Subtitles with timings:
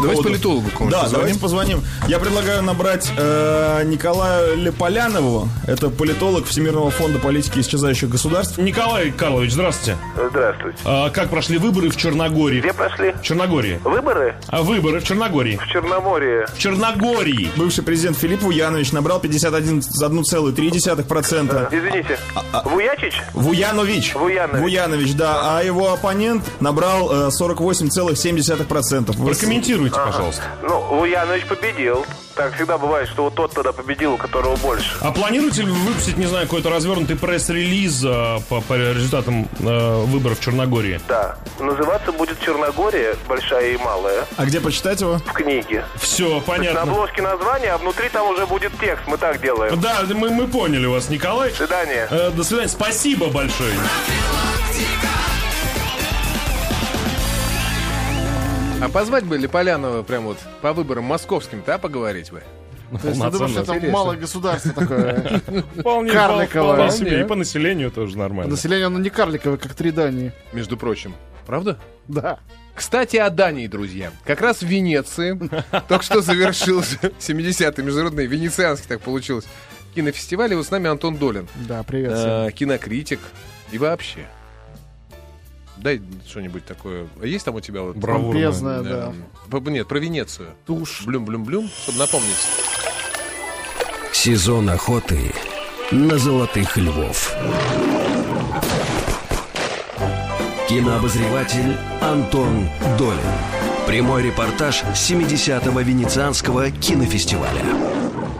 [0.00, 1.20] Давайте поводу- политологу кому-то Да, позвоним.
[1.20, 1.82] давайте позвоним.
[2.08, 5.48] Я предлагаю набрать э, Николая Леполянову.
[5.66, 8.58] Это политолог Всемирного фонда политики исчезающих государств.
[8.58, 9.96] Николай Карлович, здравствуйте.
[10.30, 10.78] Здравствуйте.
[10.84, 12.60] А, как прошли выборы в Черногории?
[12.60, 13.12] Где прошли?
[13.12, 13.80] В Черногории.
[13.84, 15.56] Выборы А выборы в Черногории?
[15.56, 16.46] в Черноморье.
[16.54, 17.50] В Черногории.
[17.56, 21.68] Бывший президент Филипп Вуянович набрал 51,3%.
[21.72, 22.18] Извините.
[22.64, 23.14] Вуячич?
[23.34, 24.14] Вуянович.
[24.14, 24.60] Вуянович.
[24.62, 25.58] Вуянович, да.
[25.58, 29.16] А его оппонент набрал э, 48,7%.
[29.16, 29.34] Вы
[29.90, 30.42] Прокомментируйте, пожалуйста.
[30.62, 32.06] Ну, Вуянович победил.
[32.34, 34.98] Так всегда бывает, что вот тот тогда победил, у которого больше.
[35.00, 40.04] А планируете ли вы выпустить, не знаю, какой-то развернутый пресс-релиз а, по, по результатам э,
[40.04, 41.00] выборов в Черногории?
[41.08, 41.36] Да.
[41.58, 45.16] Называться будет Черногория, большая и малая, А где почитать его?
[45.16, 45.86] в книге.
[45.96, 46.82] Все, На понятно.
[46.82, 49.04] обложке название, а внутри там уже будет текст.
[49.06, 49.80] Мы так делаем.
[49.80, 51.48] Да, мы, мы поняли вас, Николай.
[51.50, 52.06] До свидания.
[52.10, 52.68] Э, до свидания.
[52.68, 53.72] Спасибо большое.
[58.80, 62.42] А позвать бы Леполянова прям вот по выборам московским-то, а поговорить бы?
[63.02, 63.90] То есть ты думаешь, это Интересно.
[63.90, 65.40] малое государство такое?
[65.78, 66.90] Вполне, Карликовое.
[66.90, 67.22] себе.
[67.22, 68.52] И по населению тоже нормально.
[68.52, 70.32] Население, оно не карликовое, как три Дании.
[70.52, 71.14] Между прочим.
[71.46, 71.78] Правда?
[72.06, 72.38] Да.
[72.74, 74.12] Кстати, о Дании, друзья.
[74.24, 75.38] Как раз в Венеции
[75.88, 79.46] только что завершился 70-й международный венецианский, так получилось,
[79.94, 80.52] кинофестиваль.
[80.52, 83.20] И вот с нами Антон Долин, Да, привет э, кинокритик
[83.72, 84.26] и вообще.
[85.76, 87.06] Дай что-нибудь такое.
[87.20, 87.96] А Есть там у тебя вот...
[87.96, 88.32] Бравурно.
[88.32, 89.12] Помпезная, да.
[89.50, 90.48] П- Нет, про Венецию.
[90.66, 91.02] Тушь.
[91.04, 92.36] Блюм-блюм-блюм, чтобы напомнить.
[94.12, 95.32] Сезон охоты
[95.92, 97.34] на золотых львов.
[100.68, 102.68] Кинообозреватель Антон
[102.98, 103.20] Долин.
[103.86, 107.62] Прямой репортаж с 70-го Венецианского кинофестиваля.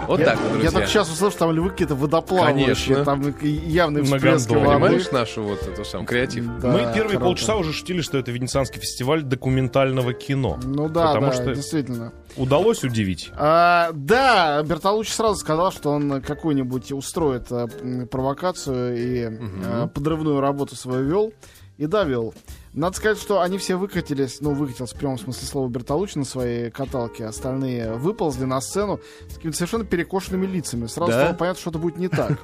[0.06, 0.70] Вот Я, так вот, я друзья.
[0.70, 3.04] только сейчас услышал, что там львы какие-то водоплавающие, Конечно.
[3.04, 4.80] там всплески гондоле, воды.
[4.86, 6.44] Понимаешь нашу вот эту сам креатив?
[6.60, 7.24] Да, Мы первые круто.
[7.24, 10.58] полчаса уже шутили, что это Венецианский фестиваль документального кино.
[10.62, 12.12] Ну да, Потому да, что действительно.
[12.36, 13.30] удалось удивить.
[13.36, 20.40] А, да, Бертолуччи сразу сказал, что он какую-нибудь устроит а, м, провокацию и а, подрывную
[20.40, 21.32] работу свою вел.
[21.78, 22.32] И довел.
[22.76, 26.70] Надо сказать, что они все выкатились, ну, выкатился в прямом смысле слова Бертолуччи на своей
[26.70, 29.00] каталке, остальные выползли на сцену
[29.30, 30.86] с какими-то совершенно перекошенными лицами.
[30.86, 31.22] Сразу Да?
[31.22, 32.38] стало понятно, что это будет не так.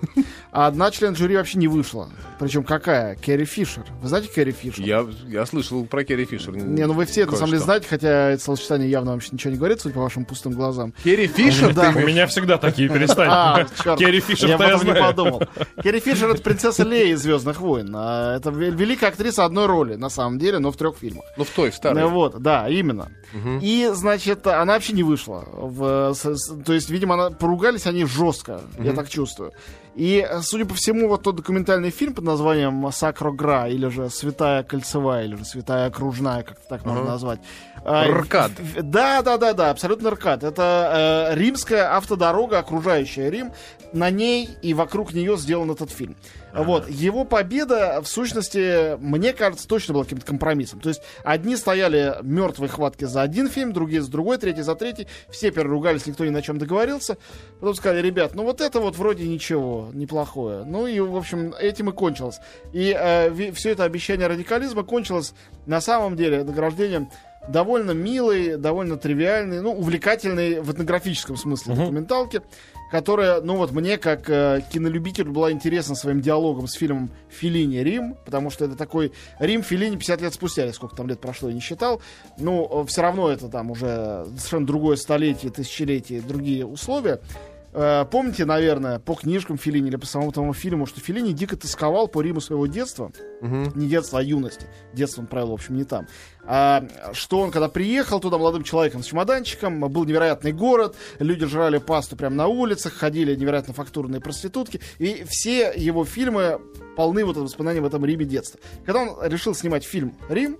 [0.51, 2.09] А одна член жюри вообще не вышла.
[2.41, 3.15] Причем какая?
[3.17, 3.85] Керри Фишер.
[4.01, 4.83] Вы знаете Керри Фишер?
[4.85, 6.57] Я, я слышал про Керри Фишер.
[6.57, 9.51] Не, ну вы все это на самом деле знаете, хотя это словосочетание явно вообще ничего
[9.51, 10.95] не говорит, судя по вашим пустым глазам.
[11.05, 11.75] Керри Фишер?
[11.75, 11.91] Да.
[11.95, 13.67] У меня всегда такие А, перестань.
[13.85, 13.99] чёрт.
[13.99, 15.43] Керри Фишер, Я этом не подумал.
[15.83, 17.93] Керри Фишер это принцесса Лея из Звездных войн.
[17.95, 21.25] А, Это ве- великая актриса одной роли, на самом деле, но в трех фильмах.
[21.37, 22.03] Ну, в той, в старой.
[22.03, 23.11] Ну, вот, да, именно.
[23.63, 25.45] И, значит, она вообще не вышла.
[25.53, 29.53] В, с- с- то есть, видимо, она, поругались они жестко, я так чувствую.
[29.95, 34.63] И, э, судя по всему, вот тот документальный фильм под названием «Сакрогра» или же «Святая
[34.63, 37.41] кольцевая» или же «Святая окружная», как так можно назвать.
[37.85, 38.53] А, РКАД.
[38.83, 40.45] Да, да, да, да, абсолютно РКАД.
[40.45, 43.53] Это э, римская автодорога, окружающая Рим.
[43.93, 46.17] На ней и вокруг нее сделан этот фильм.
[46.55, 46.89] Вот.
[46.89, 50.81] Его победа, в сущности, мне кажется, точно была каким-то компромиссом.
[50.81, 55.09] То есть одни стояли мертвой хватки за один фильм, другие за другой, третий за третий.
[55.31, 57.17] Все переругались, никто ни на чем договорился.
[57.61, 60.65] Потом сказали, ребят, ну вот это вот вроде ничего, неплохое.
[60.65, 62.39] Ну и, в общем, этим и кончилось.
[62.73, 62.93] И
[63.55, 65.35] все это обещание радикализма кончилось
[65.67, 67.09] на самом деле награждением
[67.49, 72.41] довольно милой, довольно тривиальной, ну, увлекательной в этнографическом смысле документалки,
[72.91, 77.79] которая, ну вот мне, как э, кинолюбителю, была интересна своим диалогом с фильмом «Филини.
[77.79, 81.49] Рим», потому что это такой Рим Филини 50 лет спустя, или сколько там лет прошло,
[81.49, 82.01] я не считал.
[82.39, 87.21] Ну, все равно это там уже совершенно другое столетие, тысячелетие, другие условия.
[87.73, 92.09] Э, Помните, наверное, по книжкам Филини или по самому тому фильму, что Филини дико тосковал
[92.09, 93.13] по Риму своего детства.
[93.75, 94.67] Не детства, а юности.
[94.93, 96.07] Детство он провел, в общем, не там.
[96.45, 101.79] А, что он, когда приехал туда молодым человеком с чемоданчиком, был невероятный город, люди жрали
[101.79, 106.61] пасту прямо на улицах, ходили невероятно фактурные проститутки, и все его фильмы
[106.97, 108.61] полны вот воспоминаний в этом Риме детства.
[108.85, 110.59] Когда он решил снимать фильм «Рим»,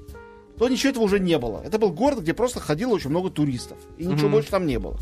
[0.59, 1.63] то ничего этого уже не было.
[1.65, 4.99] Это был город, где просто ходило очень много туристов, и ничего больше там не было.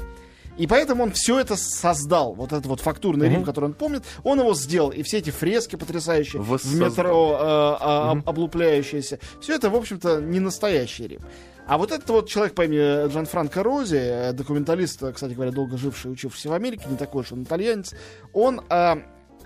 [0.61, 4.41] И поэтому он все это создал, вот этот вот фактурный Рим, который он помнит, он
[4.41, 4.91] его сделал.
[4.91, 10.21] И все эти фрески потрясающие в метро э, а, об- облупляющиеся, все это, в общем-то,
[10.21, 11.23] не настоящий Рим.
[11.67, 15.51] А вот этот вот человек по имени Джан Франко Рози, э, документалист, э, кстати говоря,
[15.51, 17.95] долго живший учившийся в Америке, не такой уж он итальянец,
[18.35, 18.97] он э,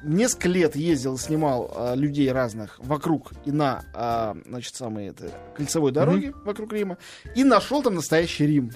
[0.02, 5.92] несколько лет ездил снимал э, людей разных вокруг и на, э, значит, самой этой кольцевой
[5.92, 6.98] дороге вокруг Рима,
[7.36, 8.72] и нашел там настоящий Рим.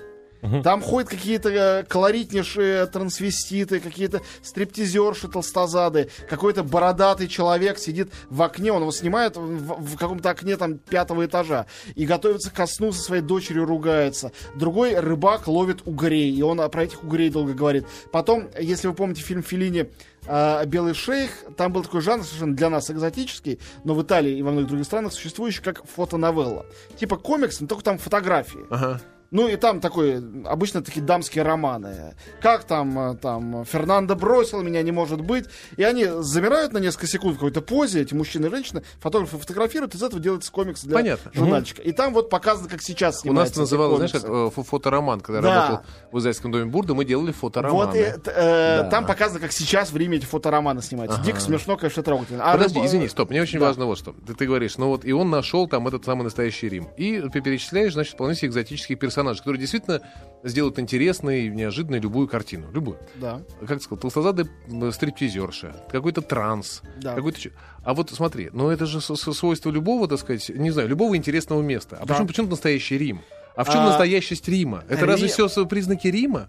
[0.62, 8.72] Там ходят какие-то э, колоритнейшие трансвеститы, какие-то стриптизерши толстозады, какой-то бородатый человек сидит в окне,
[8.72, 13.02] он его снимает в, в каком-то окне там пятого этажа и готовится ко сну со
[13.02, 14.32] своей дочерью ругается.
[14.54, 17.86] Другой рыбак ловит угрей, и он про этих угрей долго говорит.
[18.12, 19.90] Потом, если вы помните фильм Филини
[20.26, 24.42] э, «Белый шейх», там был такой жанр совершенно для нас экзотический, но в Италии и
[24.42, 26.66] во многих других странах существующий как фотоновелла.
[26.98, 28.64] Типа комикс, но только там фотографии.
[28.70, 29.00] Ага.
[29.30, 32.14] Ну и там такой, обычно такие дамские романы.
[32.40, 35.44] Как там, э, там, Фернандо бросил меня, не может быть.
[35.76, 39.94] И они замирают на несколько секунд в какой-то позе, эти мужчины и женщины, фотографы фотографируют,
[39.94, 41.30] из этого делается комикс для Понятно.
[41.34, 41.82] журнальчика.
[41.82, 45.42] И там вот показано, как сейчас У нас это называлось, знаешь, как, фо- фотороман, когда
[45.42, 45.54] Да.
[45.68, 47.86] работал в издательском доме Бурда, мы делали фотороманы.
[47.86, 48.88] Вот и, э, Да.
[48.90, 51.20] там показано, как сейчас вРиме эти фотороманы снимаются.
[51.20, 52.44] Дико смешно, конечно, трогательно.
[52.44, 53.66] А Подожди, рыба- извини, стоп, мне очень Да.
[53.66, 54.14] важно вот что.
[54.26, 56.88] Ты, ты говоришь, ну вот и он нашел там этот самый настоящий Рим.
[56.96, 60.00] И перечисляешь, значит, вполне себе экзотических персонажей, которые действительно
[60.44, 62.70] сделают интересной, неожиданной любую картину.
[62.72, 62.98] Любую.
[63.16, 63.42] Да.
[63.60, 67.14] Как ты сказал, толстозадая м, стриптизерша, какой-то транс, Да.
[67.14, 67.38] какой-то...
[67.84, 71.96] А вот смотри, ну это же свойство любого, так сказать, не знаю, любого интересного места.
[72.00, 72.14] А Да.
[72.14, 73.20] почему, почему настоящий Рим?
[73.56, 74.84] А в чем А, настоящесть Рима?
[74.88, 76.48] Это разве Рим- все признаки Рима?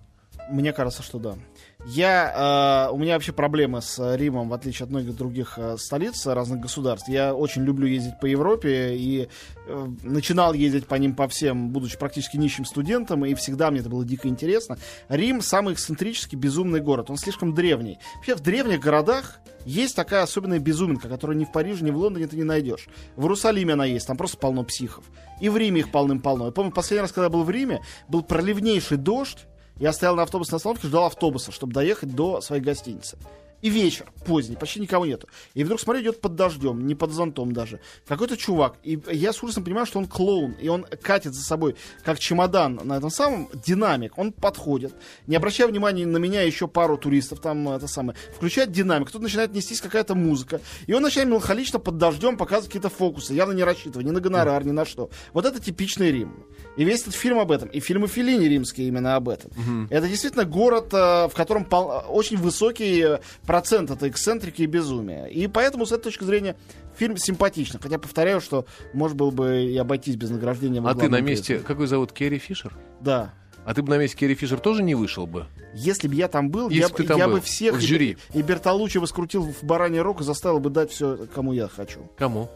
[0.51, 1.35] Мне кажется, что да.
[1.85, 5.77] Я, э, у меня вообще проблемы с э, Римом, в отличие от многих других э,
[5.77, 7.07] столиц э, разных государств.
[7.07, 9.29] Я очень люблю ездить по Европе и
[9.65, 13.87] э, начинал ездить по ним по всем, будучи практически нищим студентом, и всегда мне это
[13.87, 14.77] было дико интересно.
[15.07, 17.09] Рим самый эксцентрический, безумный город.
[17.09, 17.97] Он слишком древний.
[18.15, 22.27] Вообще в древних городах есть такая особенная безуминка, которую ни в Париже, ни в Лондоне
[22.27, 22.89] ты не найдешь.
[23.15, 25.05] В Иерусалиме она есть, там просто полно психов.
[25.39, 26.47] И в Риме их полным-полно.
[26.47, 29.47] Я помню, последний раз, когда я был в Риме, был проливнейший дождь,
[29.79, 33.17] я стоял на автобусной остановке, ждал автобуса, чтобы доехать до своей гостиницы.
[33.61, 35.27] И вечер, поздний, почти никого нету.
[35.53, 37.79] И вдруг, смотрю, идет под дождем, не под зонтом даже.
[38.07, 38.75] Какой-то чувак.
[38.83, 40.53] И я с ужасом понимаю, что он клоун.
[40.53, 44.17] И он катит за собой, как чемодан на этом самом, динамик.
[44.17, 44.93] Он подходит,
[45.27, 48.17] не обращая внимания на меня, еще пару туристов там, это самое.
[48.35, 50.61] Включает динамик, тут начинает нестись какая-то музыка.
[50.87, 54.65] И он начинает меланхолично под дождем показывать какие-то фокусы, явно не рассчитывая ни на гонорар,
[54.65, 55.09] ни на что.
[55.33, 56.45] Вот это типичный Рим.
[56.77, 57.67] И весь этот фильм об этом.
[57.69, 59.51] И фильмы Филини римские именно об этом.
[59.89, 63.19] Это действительно город, э, в котором пол- очень высокий э,
[63.49, 65.25] процент этой эксцентрики и безумия.
[65.25, 66.55] И поэтому, с этой точки зрения,
[66.95, 67.79] фильм симпатичный.
[67.81, 70.83] Хотя, повторяю, что может было бы и обойтись без награждения.
[70.85, 71.65] А ты на месте, призе.
[71.65, 72.77] какой зовут, Керри Фишер?
[73.01, 73.33] Да.
[73.65, 75.47] А ты бы на месте Керри Фишер тоже не вышел бы?
[75.73, 77.81] Если бы я там был, Если я, ты там я был, бы всех в и-
[77.87, 78.17] жюри.
[78.35, 82.01] И, Бертолуччи бы скрутил в бараний рог и заставил бы дать все, кому я хочу.
[82.19, 82.51] Кому?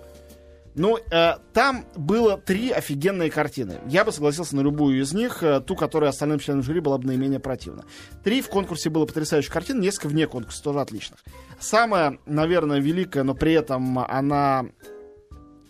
[0.75, 3.79] Ну, э, там было три офигенные картины.
[3.87, 7.07] Я бы согласился на любую из них, э, ту, которая остальным членам жюри была бы
[7.07, 7.85] наименее противна.
[8.23, 11.19] Три в конкурсе было потрясающих картин, несколько вне конкурса, тоже отличных.
[11.59, 14.65] Самая, наверное, великая, но при этом она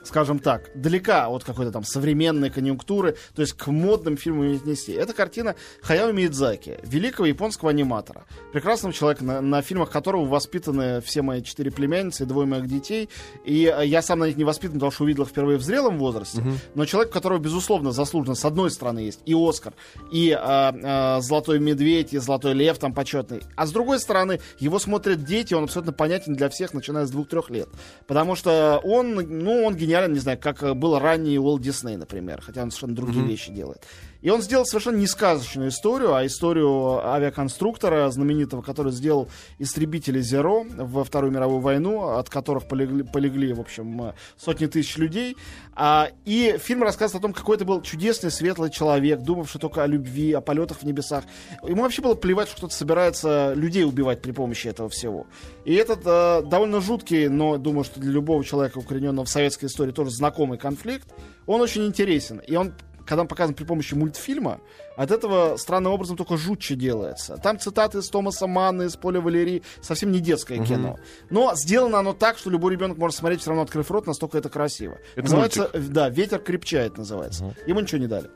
[0.03, 4.93] скажем так, далека от какой-то там современной конъюнктуры, то есть к модным фильмам не отнести.
[4.93, 11.21] Это картина Хаяо Миядзаки, великого японского аниматора, прекрасного человека, на, на фильмах которого воспитаны все
[11.21, 13.09] мои четыре племянницы и двое моих детей.
[13.45, 15.97] И э, я сам на них не воспитан, потому что увидел их впервые в зрелом
[15.97, 16.43] возрасте.
[16.75, 19.73] Но человек, у которого, безусловно, заслуженно, с одной стороны, есть и Оскар,
[20.11, 23.41] и э, э, Золотой Медведь, и Золотой Лев там почетный.
[23.55, 27.49] А с другой стороны, его смотрят дети, он абсолютно понятен для всех, начиная с двух-трех
[27.49, 27.69] лет.
[28.07, 32.41] Потому что он, ну, он гениален, не знаю, как э, был ранний Уолт Дисней, например,
[32.41, 33.83] хотя он совершенно другие вещи делает.
[34.23, 39.27] И он сделал совершенно не сказочную историю, а историю авиаконструктора знаменитого, который сделал
[39.59, 45.35] истребители Зеро во Вторую мировую войну, от которых полегли, полегли в общем, сотни тысяч людей.
[45.75, 49.87] А, и фильм рассказывает о том, какой это был чудесный, светлый человек, думавший только о
[49.87, 51.25] любви, о полетах в небесах.
[51.61, 55.27] Ему вообще было плевать, что кто-то собирается людей убивать при помощи этого всего.
[55.65, 59.91] И этот э, довольно жуткий, но думаю, что для любого человека, укорененного в советской истории,
[59.91, 61.09] тоже знакомый конфликт,
[61.45, 62.39] он очень интересен.
[62.39, 62.73] И он
[63.05, 64.59] когда он показан при помощи мультфильма,
[64.95, 67.37] от этого странным образом только жутче делается.
[67.37, 70.99] Там цитаты из Томаса Манна, из Поля Валерии, совсем не детское кино.
[71.29, 74.49] Но сделано оно так, что любой ребенок может смотреть, все равно открыв рот, настолько это
[74.49, 74.97] красиво.
[75.15, 77.55] Это называется, э, да, «Ветер крепчает» называется.
[77.65, 78.29] Ему ничего не дали.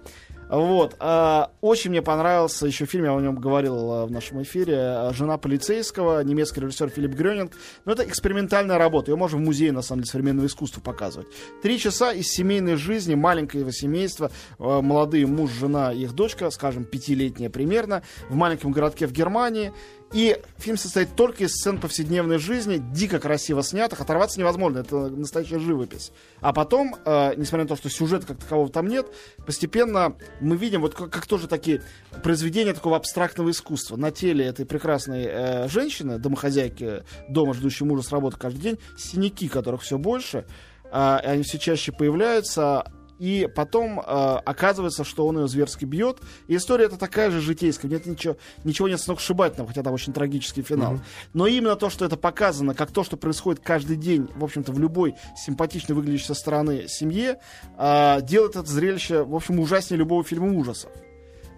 [0.49, 0.95] Вот.
[0.99, 5.11] а, очень мне понравился еще фильм, я о нем говорил а, в нашем эфире, а,
[5.13, 7.51] «Жена полицейского», немецкий режиссер Филипп Грёнинг.
[7.85, 11.27] Но это экспериментальная работа, ее можно в музее, на самом деле, современного искусства показывать.
[11.61, 16.85] Три часа из семейной жизни маленького семейства, а, молодые муж, жена и их дочка, скажем,
[16.85, 19.73] пятилетняя примерно, в маленьком городке в Германии.
[20.13, 25.59] И фильм состоит только из сцен повседневной жизни, дико красиво снятых, оторваться невозможно, это настоящая
[25.59, 26.11] живопись.
[26.39, 29.07] А потом, э, несмотря на то, что сюжета как такового там нет,
[29.45, 31.81] постепенно мы видим вот как, как тоже такие
[32.23, 33.97] произведения такого абстрактного искусства.
[33.97, 39.49] На теле этой прекрасной э, женщины, домохозяйки дома, ждущей мужа с работы каждый день, синяки,
[39.49, 40.45] которых все больше,
[40.89, 46.19] и они все чаще появляются, и потом э, оказывается, что он ее зверски бьет.
[46.47, 50.63] И история это такая же житейская, нет ничего, ничего нет сногсшибательного, хотя там очень трагический
[50.63, 50.99] финал.
[51.33, 54.79] Но именно то, что это показано, как то, что происходит каждый день, в общем-то, в
[54.79, 57.39] любой симпатично выглядящей со стороны семье,
[57.77, 60.91] э, делает это зрелище, в общем, ужаснее любого фильма ужасов.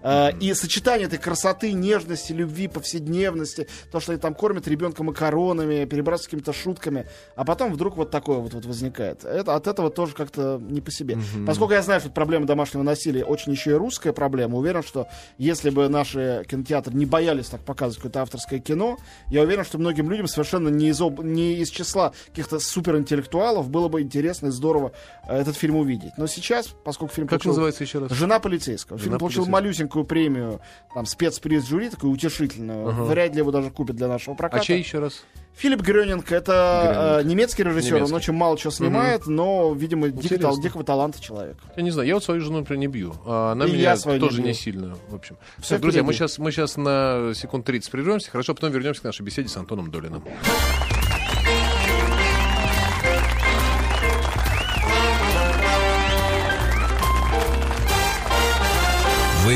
[0.02, 5.86] Э, И сочетание этой красоты, нежности, любви, повседневности, то, что они там кормят ребенка макаронами,
[5.86, 9.24] перебрасываются какими-то шутками, а потом вдруг вот такое вот, вот возникает.
[9.26, 11.18] Это, от этого тоже как-то не по себе.
[11.46, 15.70] Поскольку я знаю, что проблема домашнего насилия очень еще и русская проблема, уверен, что если
[15.70, 20.28] бы наши кинотеатры не боялись так показывать какое-то авторское кино, я уверен, что многим людям
[20.28, 24.92] совершенно не из, об- не из числа каких-то суперинтеллектуалов было бы интересно и здорово
[25.28, 26.12] э, этот фильм увидеть.
[26.18, 28.12] Но сейчас, поскольку фильм Как получил- называется еще раз?
[28.12, 28.98] Жена полицейского.
[28.98, 29.60] Фильм «Жена получил полицейского».
[29.90, 30.62] Малюсенькую премию,
[30.94, 33.06] там, спецприз жюри, такую утешительную.
[33.06, 34.62] Вряд ли его даже купят для нашего проката.
[34.62, 35.24] А чей еще раз?
[35.56, 38.14] Филипп Грёнинг, это э, немецкий режиссер, Немецкий.
[38.14, 41.58] он очень мало чего снимает, но, видимо, дико тал- дикого таланта человек.
[41.76, 43.14] Я не знаю, я вот свою жену, например, не бью.
[43.26, 44.48] А она И меня я не тоже бью.
[44.48, 45.38] не сильно, в общем.
[45.58, 49.04] Всё Так, друзья, мы сейчас, мы сейчас на секунд 30 прервемся, хорошо, потом вернемся к
[49.06, 50.24] нашей беседе с Антоном Долиным.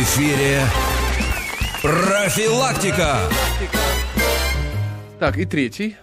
[0.03, 0.61] Эфире
[1.81, 3.19] профилактика.
[5.17, 5.95] Так, и третий.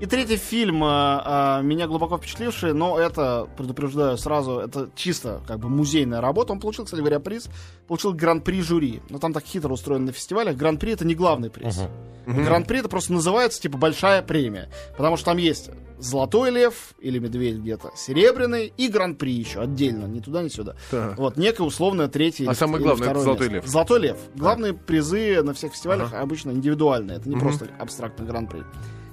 [0.00, 5.58] И третий фильм, э, э, меня глубоко впечатливший, но это, предупреждаю сразу, это чисто как
[5.58, 6.52] бы музейная работа.
[6.52, 7.48] Он получил, кстати говоря, приз,
[7.88, 9.02] получил гран-при жюри.
[9.10, 10.56] Но там так хитро устроено на фестивалях.
[10.56, 11.80] Гран-при это не главный приз.
[12.26, 14.68] Гран-при это просто называется типа большая премия.
[14.96, 20.20] Потому что там есть золотой лев или медведь где-то, серебряный и гран-при еще отдельно, ни
[20.20, 20.76] туда, ни сюда.
[20.90, 21.18] Так.
[21.18, 23.54] Вот, некое условное третье А самое главное, это «Золотой место.
[23.56, 23.66] лев».
[23.66, 24.16] Золотой лев.
[24.36, 27.16] Главные призы на всех фестивалях обычно индивидуальные.
[27.16, 28.62] Это не просто абстрактный гран-при.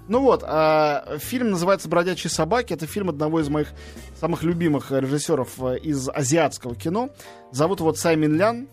[0.08, 2.74] Ну вот, а, фильм называется «Бродячие собаки».
[2.74, 3.70] Это фильм одного из моих
[4.20, 7.10] самых любимых э, режиссеров э, из азиатского кино.
[7.52, 8.68] Зовут его Цай Мин Лян.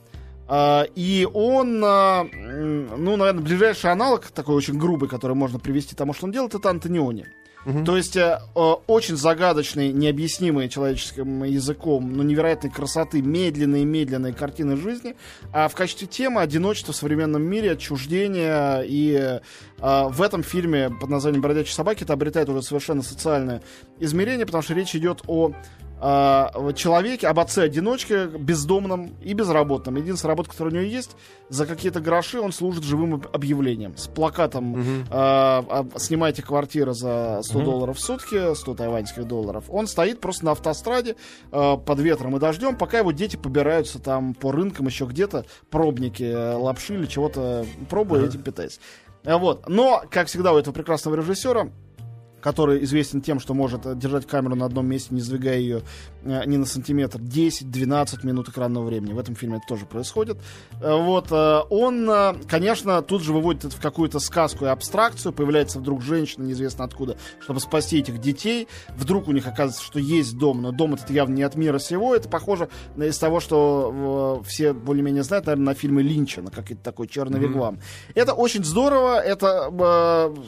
[0.47, 6.13] А, и он, м, ну, наверное, ближайший аналог, такой очень грубый, который можно привести тому,
[6.13, 7.27] что он делает, это Антониони.
[7.65, 15.15] То есть э, э, очень загадочный, необъяснимый человеческим языком, но невероятной красоты, медленные-медленные картины жизни,
[15.53, 18.85] а в качестве темы одиночество в современном мире, отчуждение.
[18.87, 19.41] И э,
[19.79, 23.63] в этом фильме под названием «Бродячие собаки» это обретает уже совершенно социальное
[24.01, 25.53] измерение, потому что речь идет о
[26.03, 29.97] э, человеке, об отце-одиночке, бездомном и безработном.
[29.97, 31.17] Единственная работа, которая у него есть,
[31.49, 33.97] за какие-то гроши он служит живым об- объявлением.
[33.97, 39.65] С плакатом э, а, «Снимайте квартиру за 100 долларов в сутки, 100 тайваньских долларов».
[39.69, 41.17] Он стоит просто на автостраде
[41.53, 46.25] э, под ветром и дождем, пока его дети побираются там по рынкам, еще где-то, пробники
[46.25, 48.81] э, лапши или чего-то пробуя, этим питаясь.
[49.25, 49.69] Э, Вот.
[49.69, 51.69] Но, как всегда, у этого прекрасного режиссера
[52.43, 55.83] который известен тем, что может э, держать камеру на одном месте, не сдвигая ее
[56.25, 59.13] э, ни на сантиметр, 10-12 минут экранного времени.
[59.13, 60.39] В этом фильме это тоже происходит.
[60.81, 62.11] Э, вот, э, он,
[62.49, 65.33] конечно, тут же выводит это в какую-то сказку и абстракцию.
[65.33, 68.69] Появляется вдруг женщина, неизвестно откуда, чтобы спасти этих детей.
[68.97, 72.15] Вдруг у них оказывается, что есть дом, но дом этот явно не от мира сего.
[72.15, 76.83] Это похоже на- из того, что все более-менее знают, наверное, на фильмы Линча, на какой-то
[76.83, 77.81] такой черный вигвам.
[78.15, 79.71] Это очень здорово, это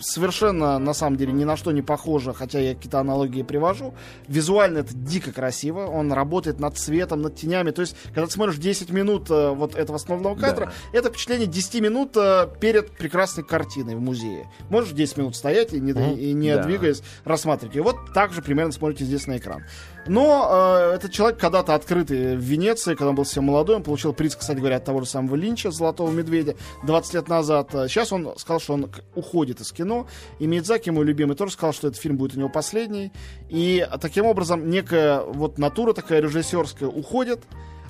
[0.00, 3.94] совершенно, на самом деле, ни на что не похоже, хотя я какие-то аналогии привожу.
[4.28, 7.70] Визуально это дико красиво, он работает над цветом, над тенями.
[7.70, 11.80] То есть, когда ты смотришь 10 минут э, вот этого основного кадра, это впечатление 10
[11.80, 14.48] минут э, перед прекрасной картиной в музее.
[14.70, 16.62] Можешь 10 минут стоять и не, и не Да.
[16.64, 17.76] двигаясь, рассматривать.
[17.76, 19.64] И вот так же примерно смотрите здесь на экран.
[20.06, 20.48] Но
[20.90, 24.36] э, этот человек когда-то открытый в Венеции, когда он был совсем молодой, он получил приз,
[24.36, 27.74] кстати говоря, от того же самого Линча, Золотого Медведя, 20 лет назад.
[27.74, 30.06] Э, Сейчас он сказал, что он уходит из кино.
[30.38, 33.12] И Мидзаки, мой любимый, тоже сказал, что этот фильм будет у него последний.
[33.48, 37.40] И таким образом некая вот натура такая режиссерская уходит,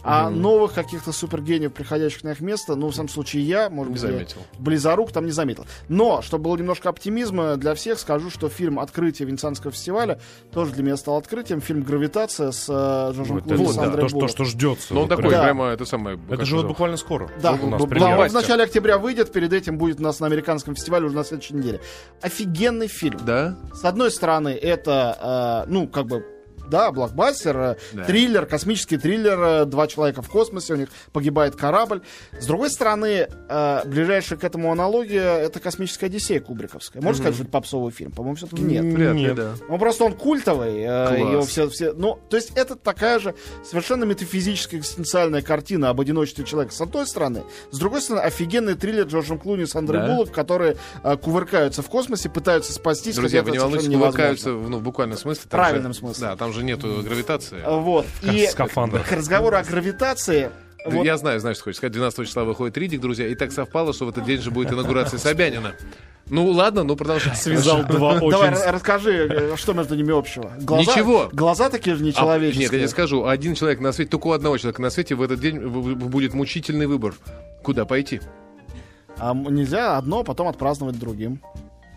[0.07, 3.93] а новых каких-то супергениев, приходящих на их место, ну, в самом случае, я, может Не
[3.95, 4.37] быть, заметил.
[4.59, 5.65] близорук там не заметил.
[5.89, 10.21] Но, чтобы было немножко оптимизма для всех, скажу, что фильм «Открытие Венецианского фестиваля»
[10.53, 11.63] тоже для меня стал открытием.
[11.63, 14.93] Фильм «Гравитация» с э, Жоржем Вот, Клуни и это, да, то, что- что ждется.
[14.93, 15.41] Ну, он вот такой, прям.
[15.41, 15.45] Да.
[15.47, 16.21] прямо, это самое...
[16.29, 17.31] Это же вот буквально скоро.
[17.43, 18.11] Да, у нас б- премьера.
[18.19, 21.17] да, он в начале октября выйдет, перед этим будет у нас на американском фестивале уже
[21.17, 21.81] на следующей неделе.
[22.21, 23.21] Офигенный фильм.
[23.25, 23.57] Да?
[23.73, 26.27] С одной стороны, это, э, ну, как бы,
[26.69, 28.05] да, блокбастер, э, Да.
[28.05, 32.03] триллер, космический триллер, э, два человека в космосе, у них погибает корабль.
[32.39, 37.03] С другой стороны, э, ближайшая к этому аналогия, это космическая Одиссея Кубриковская.
[37.03, 38.13] Можно сказать, что это попсовый фильм?
[38.13, 38.85] По-моему, все-таки нет.
[38.85, 39.35] Вряд ли, Нет.
[39.37, 39.53] да.
[39.69, 40.85] Ну, просто он культовый.
[40.85, 41.19] Класс.
[41.19, 46.45] его все, все, ну, то есть это такая же совершенно метафизическая экзистенциальная картина об одиночестве
[46.45, 47.43] человека с одной стороны.
[47.71, 50.07] С другой стороны, офигенный триллер Джорджем Клуни с Андрей Да.
[50.09, 50.77] Буллок, которые
[51.23, 53.17] кувыркаются в космосе, пытаются спастись.
[53.17, 55.43] Друзья, хотя вы не волнуйтесь, кувыркаются, ну, в буквальном смысле.
[55.49, 56.29] Там правильном же- смысле.
[56.29, 57.63] Да, там же нету гравитации.
[57.67, 58.07] Вот.
[58.23, 59.07] И скафандрах.
[59.09, 60.51] к разговору о гравитации...
[60.87, 61.93] Вот- Я знаю, знаю, что хочешь сказать.
[61.95, 63.27] 12 числа выходит Ридик, друзья.
[63.27, 65.73] И так совпало, что в этот день же будет инаугурация Собянина.
[66.29, 67.35] Ну ладно, ну продолжай.
[67.37, 68.55] Связал два Давай, очень...
[68.59, 70.51] ра- расскажи, э, что между ними общего.
[70.61, 71.29] Глаза, Ничего.
[71.33, 72.63] Глаза такие же А, нечеловеческие.
[72.65, 75.23] нет, я тебе скажу, один человек на свете, только у одного человека на свете в
[75.23, 77.15] этот день будет мучительный выбор.
[77.63, 78.21] Куда пойти?
[79.19, 81.41] А нельзя одно, потом отпраздновать другим.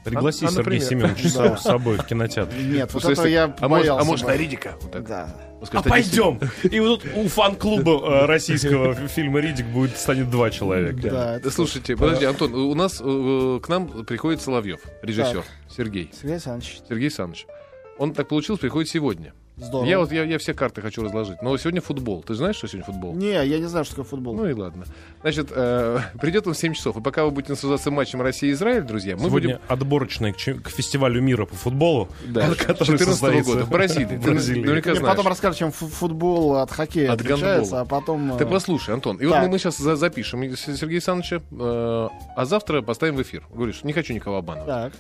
[0.10, 0.80] Пригласи А, а, Сергея?
[0.80, 2.56] Семеновича с собой в кинотеатр.
[2.56, 4.32] Нет, вот если- я а может, боялся а может бы.
[4.32, 4.76] на Ридика?
[5.08, 5.36] Да.
[5.62, 6.40] А скажет, «А пойдем!
[6.64, 11.10] И вот тут у фан-клуба э, российского фильма «Ридик» будет станет два человека.
[11.10, 15.44] Да, это Слушайте, подожди, Антон, у нас э, к нам приходит Соловьев, режиссер,
[15.76, 16.12] Сергей.
[16.14, 17.48] Сергей Александрович, Сергей Александрович.
[17.98, 19.34] Он так получилось, приходит сегодня.
[19.58, 19.88] Здорово.
[19.90, 21.42] Я вот я, я все карты хочу разложить.
[21.42, 22.24] Но сегодня футбол.
[22.24, 23.16] Ты знаешь, что сегодня футбол?
[23.16, 24.36] Не, я не знаю, что такое футбол.
[24.36, 24.86] Ну и ладно.
[25.22, 26.98] Значит, э, придет он в 7 часов.
[26.98, 29.62] И пока вы будете наслаждаться матчем Россия-Израиль, друзья, мы Сегодня будем...
[29.68, 34.06] отборочная к, к фестивалю мира по футболу, Да, который 14 состоится года в Бразилии.
[34.18, 34.62] в Ты Бразилии.
[34.62, 35.16] наверняка Мне знаешь.
[35.18, 37.46] потом расскажешь, чем фу- футбол от хоккея От отличается,
[37.76, 37.82] гандбола.
[37.82, 38.38] а потом...
[38.38, 39.18] Ты э, послушай, Антон.
[39.18, 39.44] И вот Так.
[39.44, 43.44] мы, мы сейчас запишем и- Сергея Александровича, э, а завтра поставим в эфир.
[43.54, 44.68] Говоришь, не хочу никого обманывать.
[44.68, 44.94] Так.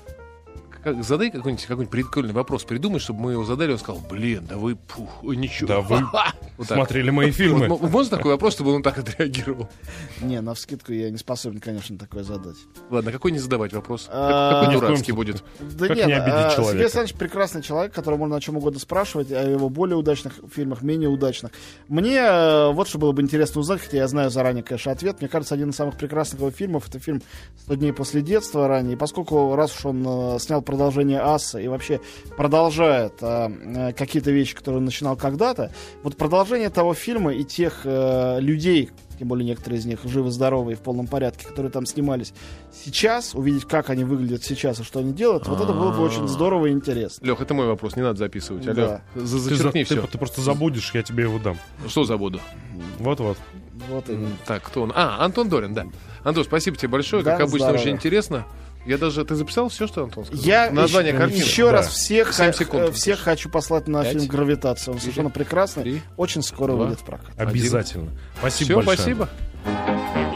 [0.87, 4.55] Как- задай какой-нибудь какой прикольный вопрос, придумай, чтобы мы его задали, он сказал, блин, да
[4.55, 5.67] вы, пух, ой, ничего.
[5.67, 6.01] Да вы
[6.57, 7.67] Вот смотрели мои фильмы.
[7.67, 9.69] Вот, можно такой вопрос, чтобы он так отреагировал?
[10.21, 12.55] Не, на вскидку я не способен, конечно, такое задать.
[12.89, 14.07] Ладно, какой не задавать вопрос?
[14.09, 15.43] А, Какой коем дурацкий будет?
[15.59, 16.71] Да Как нет, не обидеть а, человека?
[16.71, 20.81] Сергей Александрович прекрасный человек, которого можно о чем угодно спрашивать, о его более удачных фильмах,
[20.81, 21.51] менее удачных.
[21.87, 25.19] Мне э, вот что было бы интересно узнать, хотя я знаю заранее, конечно, ответ.
[25.19, 27.21] Мне кажется, один из самых прекрасных его фильмов это фильм
[27.67, 28.93] «100 дней после детства» ранее.
[28.93, 31.99] И поскольку раз уж он э, снял продолжение «Аса» и вообще
[32.37, 35.71] продолжает э, э, какие-то вещи, которые он начинал когда-то,
[36.03, 40.75] вот продолжение того фильма и тех э, людей, тем более некоторые из них живы-здоровы и
[40.75, 42.31] в полном порядке, которые там снимались
[42.71, 46.27] сейчас, увидеть, как они выглядят сейчас и что они делают, вот это было бы очень
[46.27, 47.25] здорово и интересно.
[47.25, 48.67] Лех, это мой вопрос, не надо записывать.
[48.67, 49.01] Алло, Да.
[49.15, 50.05] за- зачеркни ты- все.
[50.05, 51.57] ты просто забудешь, я тебе его дам.
[51.87, 52.39] Что забуду?
[52.99, 53.37] Вот-вот.
[53.89, 54.29] Вот именно.
[54.45, 54.91] Так, кто он?
[54.95, 55.85] А, Антон Дорин, да.
[56.23, 57.81] Антон, спасибо тебе большое, Да, как обычно, здорово.
[57.81, 58.45] очень интересно.
[58.87, 59.23] Я даже...
[59.25, 60.43] Ты записал все, что Антон сказал?
[60.43, 61.43] Я Название еще, картины?
[61.43, 61.71] еще Да.
[61.73, 64.13] раз всех, секунд всех хочу послать на Пять.
[64.13, 64.93] фильм «Гравитация».
[64.93, 65.83] Он совершенно прекрасный.
[65.83, 66.01] Три.
[66.15, 66.85] Очень скоро Два.
[66.85, 67.31] выйдет в прокат.
[67.37, 68.11] Обязательно.
[68.39, 68.97] Спасибо Все, большое.
[68.97, 70.26] спасибо.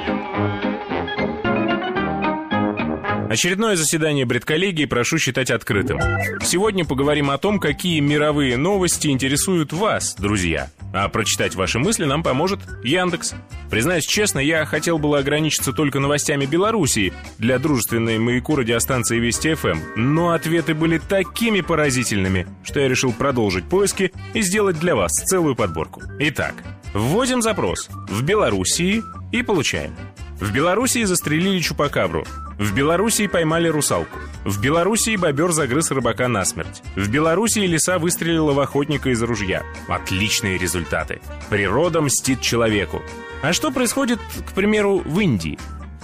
[3.32, 6.02] Очередное заседание бредколлегии прошу считать открытым.
[6.44, 10.70] Сегодня поговорим о том, какие мировые новости интересуют вас, друзья.
[10.94, 13.34] А прочитать ваши мысли нам поможет Яндекс.
[13.70, 19.80] Признаюсь честно, я хотел было ограничиться только новостями Белоруссии для дружественной маяку радиостанции Вести ФМ,
[19.96, 25.56] но ответы были такими поразительными, что я решил продолжить поиски и сделать для вас целую
[25.56, 26.02] подборку.
[26.20, 26.56] Итак,
[26.94, 29.96] вводим запрос в Белоруссии и получаем.
[30.42, 32.26] В Белоруссии застрелили чупакабру.
[32.58, 34.18] В Белоруссии поймали русалку.
[34.44, 36.82] В Белоруссии бобер загрыз рыбака насмерть.
[36.96, 39.62] В Белоруссии лиса выстрелила в охотника из ружья.
[39.88, 41.22] Отличные результаты.
[41.52, 43.04] Природа мстит человеку.
[43.44, 45.60] А что происходит, к примеру, в Индии?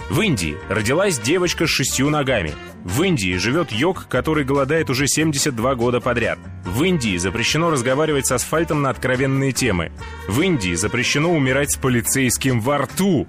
[0.08, 2.54] В Индии родилась девочка с шестью ногами.
[2.84, 6.38] В Индии живет йог, который голодает уже 72 года подряд.
[6.64, 9.90] В Индии запрещено разговаривать с асфальтом на откровенные темы.
[10.28, 13.26] В Индии запрещено умирать с полицейским во рту.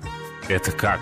[0.50, 1.00] Это как?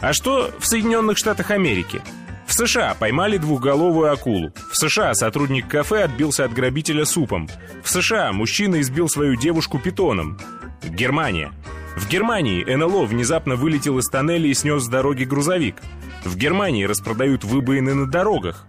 [0.00, 2.00] А что в Соединенных Штатах Америки?
[2.46, 4.52] В США поймали двухголовую акулу.
[4.72, 7.48] В США сотрудник кафе отбился от грабителя супом.
[7.84, 10.38] В США мужчина избил свою девушку питоном.
[10.82, 11.52] Германия.
[11.96, 15.76] В Германии НЛО внезапно вылетел из тоннеля и снес с дороги грузовик.
[16.24, 18.66] В Германии распродают выбоины на дорогах.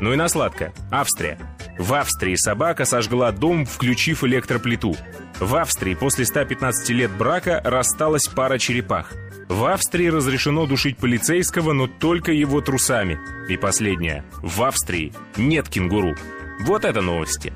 [0.00, 0.72] Ну и на сладкое.
[0.90, 1.38] Австрия.
[1.78, 4.96] В Австрии собака сожгла дом, включив электроплиту.
[5.40, 9.12] В Австрии после 115 лет брака рассталась пара черепах.
[9.48, 13.18] В Австрии разрешено душить полицейского, но только его трусами.
[13.48, 14.24] И последнее.
[14.42, 16.14] В Австрии нет кенгуру.
[16.60, 17.52] Вот это новости.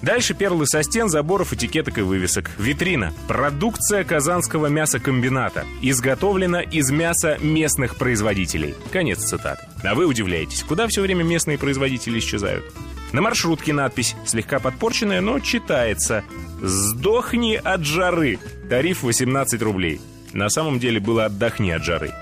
[0.00, 2.50] Дальше перлы со стен, заборов, этикеток и вывесок.
[2.58, 3.12] Витрина.
[3.28, 5.66] Продукция казанского мясокомбината.
[5.82, 8.74] Изготовлена из мяса местных производителей.
[8.90, 9.66] Конец цитаты.
[9.84, 12.64] А вы удивляетесь, куда все время местные производители исчезают?
[13.12, 16.24] На маршрутке надпись, слегка подпорченная, но читается.
[16.62, 18.38] «Сдохни от жары».
[18.68, 20.00] Тариф 18 рублей.
[20.32, 22.12] На самом деле было «отдохни от жары».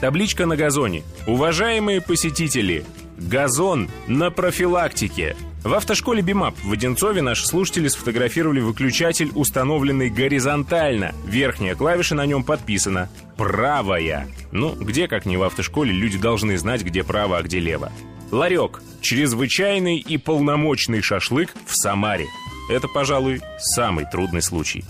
[0.00, 1.02] Табличка на газоне.
[1.26, 2.84] Уважаемые посетители,
[3.18, 5.36] газон на профилактике.
[5.62, 11.14] В автошколе БИМАП в Одинцове наши слушатели сфотографировали выключатель, установленный горизонтально.
[11.26, 14.26] Верхняя клавиша на нем подписана «Правая».
[14.52, 17.92] Ну, где, как не в автошколе, люди должны знать, где право, а где лево.
[18.30, 18.80] Ларек.
[19.02, 22.26] Чрезвычайный и полномочный шашлык в Самаре.
[22.70, 24.84] Это, пожалуй, самый трудный случай.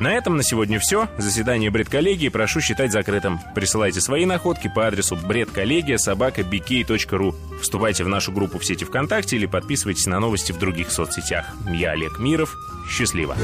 [0.00, 1.08] На этом на сегодня все.
[1.18, 3.40] Заседание бредколлегии прошу считать закрытым.
[3.54, 7.34] Присылайте свои находки по адресу бредколлегия собака bk.ru.
[7.60, 11.46] Вступайте в нашу группу в сети ВКонтакте или подписывайтесь на новости в других соцсетях.
[11.72, 12.56] Я Олег Миров.
[12.88, 13.36] Счастливо.